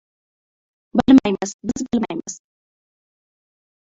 Bilmaymiz, 0.95 1.53
biz 1.63 1.85
bilmaymiz. 1.93 2.39